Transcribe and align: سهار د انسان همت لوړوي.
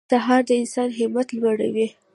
سهار 0.11 0.41
د 0.47 0.49
انسان 0.61 0.89
همت 0.99 1.27
لوړوي. 1.39 1.87